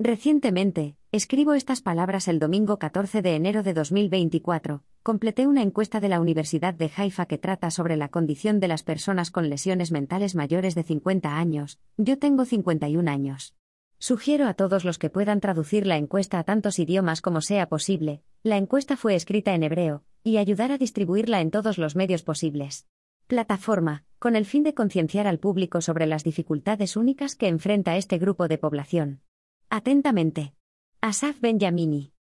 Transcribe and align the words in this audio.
Recientemente, 0.00 0.94
escribo 1.10 1.54
estas 1.54 1.80
palabras 1.80 2.28
el 2.28 2.38
domingo 2.38 2.78
14 2.78 3.20
de 3.20 3.34
enero 3.34 3.64
de 3.64 3.74
2024, 3.74 4.84
completé 5.02 5.48
una 5.48 5.62
encuesta 5.62 5.98
de 5.98 6.08
la 6.08 6.20
Universidad 6.20 6.72
de 6.72 6.88
Haifa 6.96 7.26
que 7.26 7.36
trata 7.36 7.72
sobre 7.72 7.96
la 7.96 8.08
condición 8.08 8.60
de 8.60 8.68
las 8.68 8.84
personas 8.84 9.32
con 9.32 9.48
lesiones 9.48 9.90
mentales 9.90 10.36
mayores 10.36 10.76
de 10.76 10.84
50 10.84 11.36
años, 11.36 11.80
yo 11.96 12.16
tengo 12.16 12.44
51 12.44 13.10
años. 13.10 13.56
Sugiero 13.98 14.46
a 14.46 14.54
todos 14.54 14.84
los 14.84 14.98
que 14.98 15.10
puedan 15.10 15.40
traducir 15.40 15.84
la 15.84 15.96
encuesta 15.96 16.38
a 16.38 16.44
tantos 16.44 16.78
idiomas 16.78 17.20
como 17.20 17.40
sea 17.40 17.68
posible, 17.68 18.22
la 18.44 18.56
encuesta 18.56 18.96
fue 18.96 19.16
escrita 19.16 19.52
en 19.52 19.64
hebreo, 19.64 20.04
y 20.22 20.36
ayudar 20.36 20.70
a 20.70 20.78
distribuirla 20.78 21.40
en 21.40 21.50
todos 21.50 21.76
los 21.76 21.96
medios 21.96 22.22
posibles. 22.22 22.86
Plataforma, 23.26 24.04
con 24.20 24.36
el 24.36 24.46
fin 24.46 24.62
de 24.62 24.74
concienciar 24.74 25.26
al 25.26 25.40
público 25.40 25.80
sobre 25.80 26.06
las 26.06 26.22
dificultades 26.22 26.96
únicas 26.96 27.34
que 27.34 27.48
enfrenta 27.48 27.96
este 27.96 28.18
grupo 28.18 28.46
de 28.46 28.58
población. 28.58 29.22
Atentamente. 29.70 30.54
Asaf 31.02 31.40
Benjamini. 31.40 32.17